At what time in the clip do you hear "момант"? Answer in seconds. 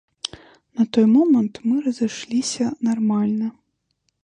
1.17-1.53